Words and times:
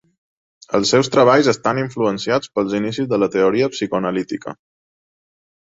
Els 0.77 0.93
seus 0.93 1.09
treballs 1.15 1.49
estan 1.53 1.81
influenciats 1.83 2.53
pels 2.57 2.73
inicis 2.81 3.13
de 3.13 3.23
la 3.25 3.29
teoria 3.39 3.71
psicoanalítica. 3.75 4.59